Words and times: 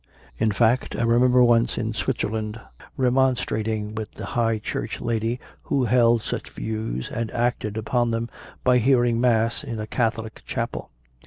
In 0.39 0.49
fact 0.51 0.95
I 0.95 1.03
remember 1.03 1.43
once 1.43 1.77
in 1.77 1.93
Swit 1.93 2.17
zerland 2.25 2.59
remonstrating 2.97 3.93
with 3.93 4.19
a 4.19 4.25
High 4.33 4.57
Church 4.57 4.99
lady 4.99 5.39
who 5.61 5.85
held 5.85 6.23
such 6.23 6.49
views 6.49 7.11
and 7.11 7.29
acted 7.29 7.77
upon 7.77 8.09
them 8.09 8.27
by 8.63 8.79
hearing 8.79 9.21
Mass 9.21 9.63
in 9.63 9.79
a 9.79 9.85
Catholic 9.85 10.41
chapel. 10.43 10.89